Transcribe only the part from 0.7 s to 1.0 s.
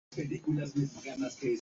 principios de junio